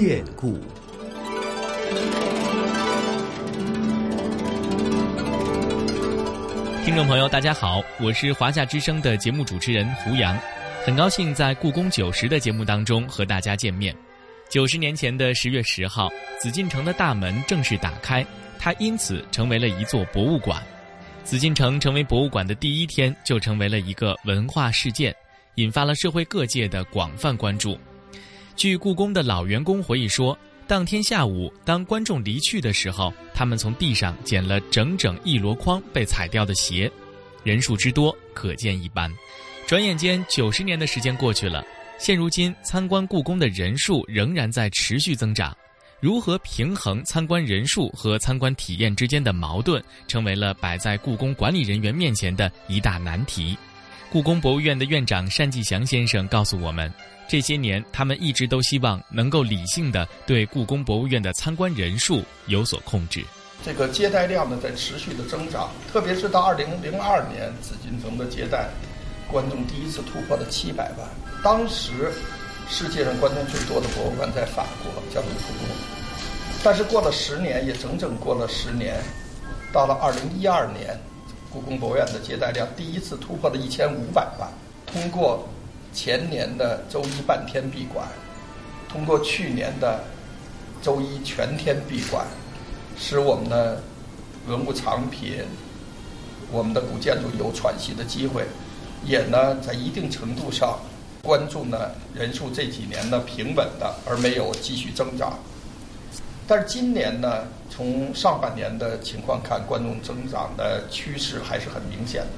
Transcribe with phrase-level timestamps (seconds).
[0.00, 0.56] 变故。
[6.84, 10.38] 听众朋友，大家好，我是华夏之声的节目主持人胡杨，
[10.84, 13.92] 很高兴在故宫九十的节目当中和大家见面。
[14.48, 16.08] 九十年前的十月十号，
[16.40, 18.24] 紫禁城的大门正式打开，
[18.56, 20.62] 它因此成为了一座博物馆。
[21.24, 25.12] 紫禁城成为博物馆的第一天，就成为了一个文化事件，
[25.56, 27.76] 引发了社会各界的广泛关注。
[28.58, 30.36] 据故宫的老员工回忆说，
[30.66, 36.90] 当天下午，当观众离去的时候，他们从地上捡了整整一箩筐被踩掉的鞋，
[37.44, 39.08] 人数之多可见一斑。
[39.64, 41.64] 转眼间，九十年的时间过去了，
[42.00, 45.56] 现如今参观故宫的人数仍然在持续增长。
[46.00, 53.56] 如何平衡参观人数和参观体验之间的矛盾，成为了摆在故宫管理人员面前的一大难题。
[54.10, 56.92] 故宫博物院的院长单霁翔先生告诉我们，
[57.28, 63.24] 这些年他们一直都希望能够理性的对故宫博物院的参观人数有所控制。
[63.64, 68.68] 这个接待量呢在持续的增长，特别是到二零零二年，紫禁城的接待
[69.30, 71.08] 观众第一次突破了七百万，
[71.42, 72.12] 当时。
[72.70, 75.74] 世界上观众最多的博物馆在法国，叫卢浮宫。
[76.62, 79.00] 但是过了十年，也整整过了十年，
[79.72, 80.94] 到了二零一二年，
[81.58, 84.48] 故宫博物院的接待量第一次突破了一千五百万。
[84.86, 85.44] 通过
[85.92, 88.06] 前年的周一半天闭馆，
[88.88, 90.04] 通过去年的
[90.80, 92.24] 周一全天闭馆，
[92.96, 93.82] 使我们的
[94.46, 95.44] 文物藏品、
[96.52, 98.44] 我们的古建筑有喘息的机会，
[99.04, 100.78] 也呢在一定程度上。
[101.24, 105.36] 观众呢人数这几年呢平稳的，而没有继续增长。
[106.48, 112.28] 但是今年呢，从上半年的情况看，观众增长的趋势还是很明显的。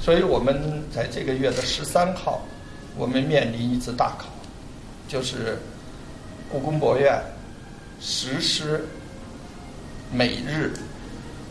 [0.00, 2.42] 所以我们在这个月的十三号，
[2.96, 4.26] 我们面临一次大考，
[5.06, 5.56] 就是
[6.50, 7.22] 故宫博物院
[8.00, 8.84] 实施
[10.12, 10.72] 每日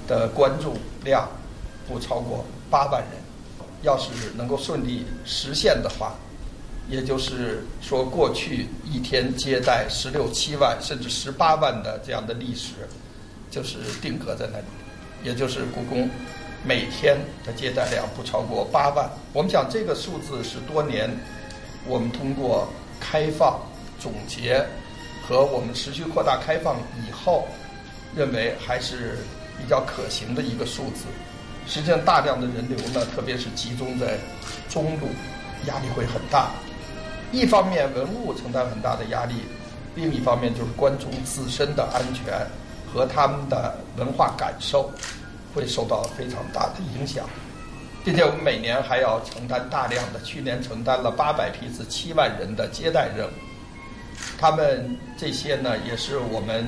[0.06, 0.75] 的观众
[1.06, 1.29] 量
[1.88, 3.12] 不超过八万人。
[3.81, 6.13] 要是能够顺利实现的话。
[6.89, 12.73] 也就是说，过去一天接待十六七万甚至十八万的这样的历史，
[13.51, 14.66] 就是定格在那里。
[15.23, 16.09] 也就是故宫
[16.63, 19.09] 每天的接待量不超过八万。
[19.33, 21.09] 我们讲这个数字是多年
[21.85, 22.67] 我们通过
[23.00, 23.59] 开放
[24.00, 24.66] 总结
[25.27, 27.47] 和我们持续扩大开放以后，
[28.16, 29.17] 认为还是
[29.57, 31.06] 比较可行的一个数字。
[31.67, 34.17] 实际上，大量的人流呢，特别是集中在
[34.69, 35.07] 中路，
[35.67, 36.50] 压力会很大。
[37.31, 39.35] 一方面文物承担很大的压力，
[39.95, 42.25] 另一方面就是观众自身的安全
[42.91, 44.91] 和他们的文化感受
[45.53, 47.29] 会受到非常大的影响，
[48.03, 53.31] 并且我们每年还要承担大量的，去年承担了八百批次七万人的接待任务，
[54.39, 56.68] 他们这些呢也是我们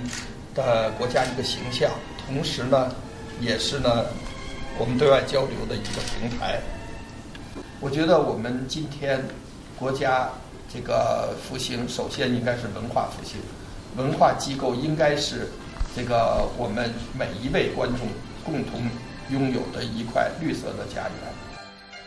[0.53, 1.89] 的国家一个形象，
[2.27, 2.93] 同时呢
[3.39, 4.05] 也是呢
[4.77, 6.59] 我们对外交流的一个平台。
[7.79, 9.19] 我觉得我们今天
[9.79, 10.29] 国家。
[10.73, 13.39] 这个复兴首先应该是文化复兴，
[13.97, 15.49] 文化机构应该是
[15.95, 18.07] 这个我们每一位观众
[18.43, 18.81] 共同
[19.29, 21.33] 拥有的一块绿色的家园。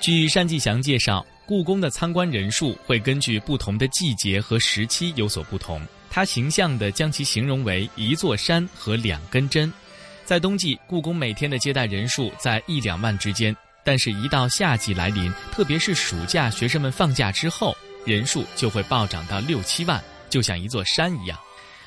[0.01, 5.81] 据单霁翔介绍，故宫的参观人数会根据不同的季节和时期有所不同。
[6.11, 9.71] 他形象地将其形容为一座山和两根针。
[10.25, 13.55] 在冬季，故宫每天的接待人数在一两万之间，
[13.85, 17.77] 但是，一到夏季来临，特别是暑假，学生们放假之后。
[18.05, 21.39] 人数就会暴涨到六七万，就像一座山一样。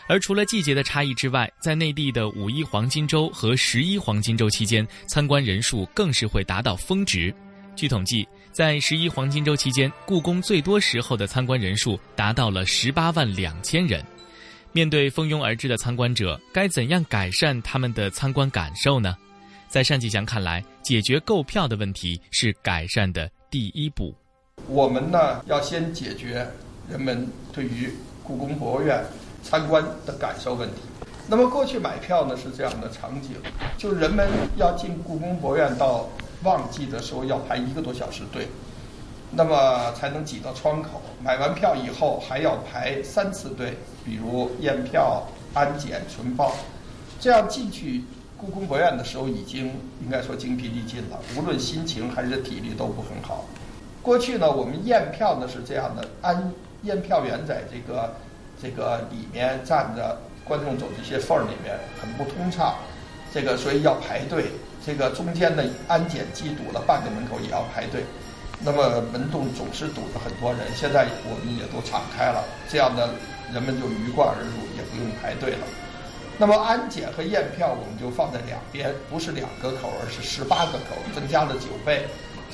[0.10, 7.34] 而除了季节的差异之外，在内地的五一黄金周和十一黄金周期间，参观人数更是会达到峰值。
[7.76, 14.04] 据统计，在十一黄金周期间，故宫最多时候的参观人数达到了十八万两千人。
[14.72, 19.16] 面对蜂拥而至的参观者，该怎样改善他们的参观感受呢？
[19.68, 24.16] 在单霁翔看来，解决购票的问题是改善的第一步。
[24.70, 26.46] 我们呢，要先解决
[26.90, 29.02] 人们对于故宫博物院
[29.42, 30.82] 参观的感受问题。
[31.30, 33.32] 那么过去买票呢是这样的场景，
[33.78, 34.28] 就人们
[34.58, 36.10] 要进故宫博物院，到
[36.44, 38.48] 旺季的时候要排一个多小时队，
[39.32, 41.02] 那么才能挤到窗口。
[41.24, 46.54] 买完票以后还要排三次队，比如验票、安检、存报。
[47.22, 48.04] 这样进去
[48.38, 49.68] 故宫博物院的时候，已经
[50.04, 53.46] 应该说精疲力尽了，无论心情还是体力都不很好。
[54.08, 56.50] 过去呢，我们验票呢是这样的，安
[56.84, 58.16] 验票员在这个
[58.58, 62.74] 这个里面站着，观众走这些缝儿里面很不通畅，
[63.34, 64.46] 这个所以要排队。
[64.86, 68.02] 这个中间的安检机堵了半个门口也要排队，
[68.64, 70.62] 那么门洞总是堵着很多人。
[70.74, 73.10] 现在我们也都敞开了，这样的
[73.52, 75.68] 人们就鱼贯而入，也不用排队了。
[76.38, 82.06] 那么安检和验票我们就放在两边，不是两个口，而是十八个口，增加了九倍，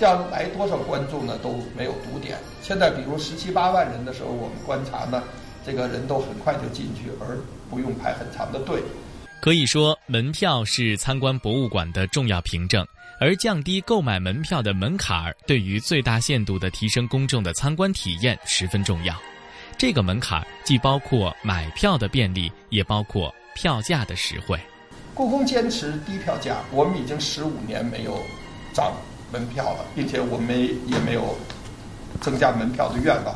[0.03, 2.37] 这样来多少观众呢都没有堵点。
[2.61, 5.23] 现在比如十七八万人的时候，我们观察呢，
[5.65, 7.39] 这个人都很快就进去，而
[7.69, 8.83] 不用排很长的队。
[9.41, 12.85] 可以说，门票是参观博物馆的重要凭证，
[13.17, 19.15] 而降低购买门票的门槛儿，对于最大限度地提升公众的参观体验十分重要。
[19.77, 23.33] 这个门槛既包括买票的便利，也包括。
[23.55, 24.59] 票价的实惠，
[25.13, 26.57] 故宫坚持低票价。
[26.71, 28.19] 我们已经十五年没有
[28.73, 28.91] 涨
[29.33, 30.55] 门票了，并且我们
[30.87, 31.35] 也没有
[32.21, 33.35] 增加门票的愿望，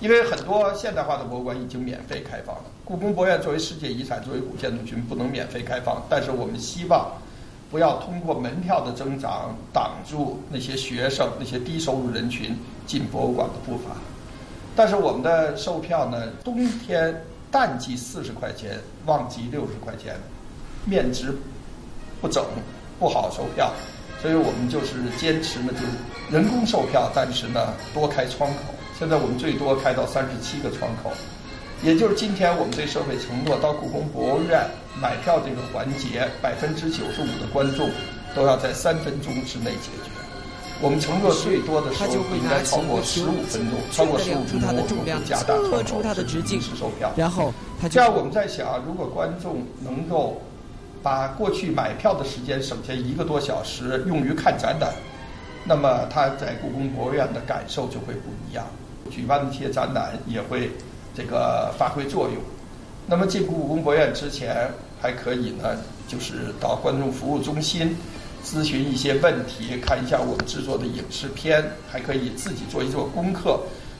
[0.00, 2.62] 因为很多现代化的博物馆已经免费开放了。
[2.86, 6.02] 故宫博物院作为世界遗产，作为古建筑群，不能免费开放。
[6.08, 7.12] 但是我们希望
[7.70, 12.56] 不要通过门票的增长挡住那些学生、那些低收入人群
[12.86, 13.94] 进博物馆的步伐。
[14.74, 17.14] 但是我们的售票呢，冬天。
[17.48, 20.16] 淡季四十块钱，旺季六十块钱，
[20.84, 21.32] 面值
[22.20, 22.44] 不整，
[22.98, 23.72] 不好售票，
[24.22, 25.92] 所以我们就是坚持呢，就是
[26.30, 28.74] 人工售票，但是呢多开窗口。
[28.98, 31.12] 现在我们最多开到三十七个窗口，
[31.82, 34.66] 也就是今天我们对社会承诺，到故宫博物院
[35.00, 37.90] 买票这个环节，百分之九十五的观众
[38.34, 40.10] 都要在三分钟之内解决。
[40.80, 45.54] 我们承诺最多的时候应该超过十五分钟，超过十五分钟我们会加大
[45.84, 47.12] 窗口实时售票。
[47.16, 47.52] 然后，
[47.90, 50.40] 这样我们在想，如果观众能够
[51.02, 54.92] 把过去买票的时间省下一个多小时用于看展览，
[55.64, 58.66] 那么他在故宫博物院的感受就会不一样，
[59.10, 60.70] 举办的一些展览也会
[61.14, 62.36] 这个发挥作用。
[63.06, 64.68] 那么进故宫博物院之前，
[65.00, 65.76] 还可以呢，
[66.08, 67.96] 就是到观众服务中心。
[68.44, 73.58] 咨询一些问题，看一下我们制作的影视片，还可以自己做一做功课，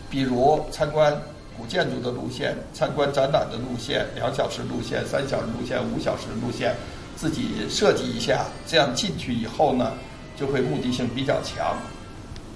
[0.09, 1.13] 比如参观
[1.57, 6.75] 古建筑的路线、参观展览的路线、两小时路线、三小时路线、五小时路线，
[7.17, 9.93] 自己设计一下，这样进去以后呢，
[10.37, 11.77] 就会目的性比较强。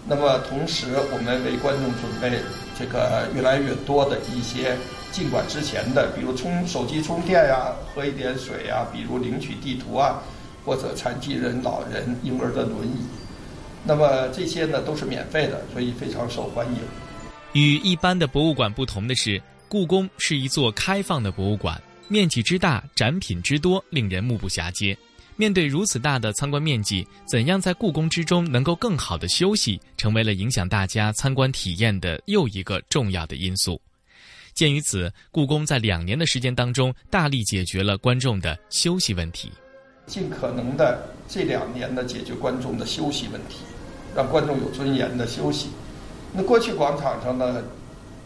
[0.07, 2.39] 那么同时，我们为观众准备
[2.79, 4.77] 这个越来越多的一些
[5.11, 10.23] 进馆之前的，比如充手机充电呀，喝一点水呀，比如领取地图啊。
[10.63, 13.01] 或者残疾人、老人、婴儿的轮椅，
[13.83, 16.77] 那么这些呢都是免费的，所以非常受欢迎。
[17.53, 24.97] 与一般的博物馆不同的是，故宫是一座开放的博物馆，面积之大，展品之多，令人目不暇接。
[25.35, 33.81] 面对如此大的参观面积，怎样在故宫之中能够更好的休息，成为了影响大家参观体验的又一个重要的因素。
[34.55, 39.51] 鉴于此，故宫在两年的时间当中，大力解决了观众的休息问题。
[40.07, 43.57] 尽可能的这两年呢，解决观众的休息问题，
[44.15, 45.69] 让观众有尊严的休息。
[46.33, 47.63] 那过去广场上呢，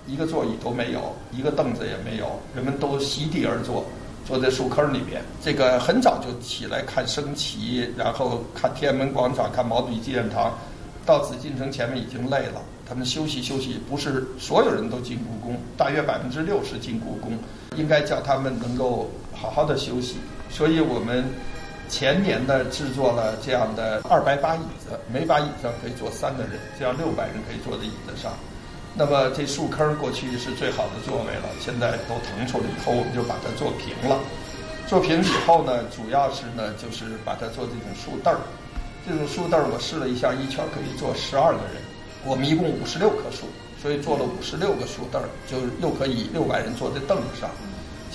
[0.06, 3.84] 一个座椅都没有，一个凳子也没有，人们都席地而坐，
[4.26, 5.22] 坐在树坑里边。
[5.42, 10.52] 这个很早就起来看升旗，然后看天安门广场，看毛主席纪念堂，
[11.06, 13.80] 到紫禁城前面已经累了，他们休息休息。
[13.88, 17.32] 不是所有人都进故宫，大约百分之六十进故宫，
[17.76, 20.16] 应该叫他们能够好好的休息。
[20.50, 21.24] 所以我们。
[21.88, 28.32] 前年呢，制作了这样的二百把椅子，每把椅子可以坐三个人，这样六百人可以坐在椅子上。
[28.96, 34.18] 那么这树坑过去是最好的座位了，现在都腾出来以后，我们就把它做平了。
[34.86, 38.40] 做平以后呢，主要是呢，就是把它做这种树凳儿。
[39.06, 41.82] 这种树凳儿我试了一下，一圈可以坐十二个人。
[42.24, 43.46] 我们一共五十六棵树，
[43.82, 47.50] 所以做了五十六个树凳儿，就又可以六百人坐在凳子上。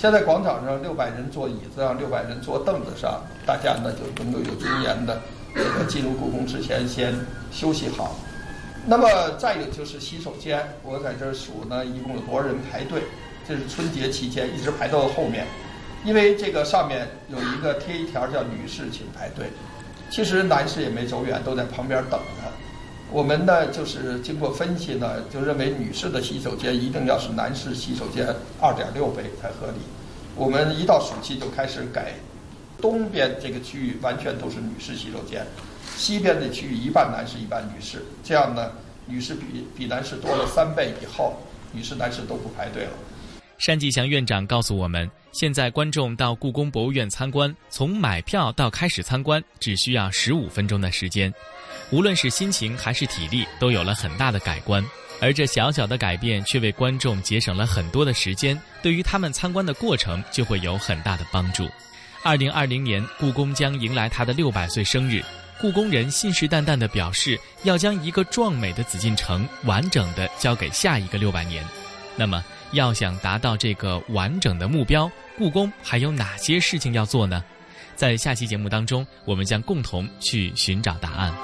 [0.00, 5.20] 现在广场上六百人坐椅子上，六百人坐凳子上，大家呢就能够有尊严的
[5.54, 7.14] 这个进入故宫之前先
[7.52, 8.16] 休息好。
[8.86, 13.02] 那么再有就是洗手间，我在这儿数呢，一共有多少人排队？
[13.46, 15.44] 这是春节期间一直排到了后面，
[16.02, 19.50] 因为这个上面有一个贴一条叫“女士请排队”，
[20.08, 22.49] 其实男士也没走远，都在旁边等着。
[23.12, 28.24] 我们呢，就是经过分析呢，就认为女士的洗手间一定要是男士洗手间
[28.60, 29.80] 二点六倍才合理。
[30.36, 32.14] 我们一到暑期就开始改，
[32.80, 35.44] 东边这个区域完全都是女士洗手间，
[35.96, 38.00] 西边的区域一半男士一半女士。
[38.22, 38.70] 这样呢，
[39.06, 41.34] 女士比比男士多了三倍以后，
[41.72, 42.90] 女士男士都不排队了。
[43.66, 51.32] 单霁翔院长告诉我们，现在观众到故宫博物院参观，从买票到开始参观，只需要十五分钟的时间。
[51.90, 54.84] 无论是心情还是体力，都有了很大的改观。
[55.20, 61.68] 而这小小的改变，却为观众节省了很多的时间，对于他们参观的过程就会有很大的帮助。
[62.22, 65.22] 二零二零年，故宫将迎来它的六百岁生日，
[65.60, 71.64] 故宫人信誓旦旦地表示，要将一个壮美的紫禁城完整地交给下一个六百年。
[72.16, 72.42] 那么，
[72.72, 77.42] 要想达到这个完整的目标，故宫还有哪些事情要做呢？
[77.94, 81.34] 在下期节目当中，我们将共同去寻找答案。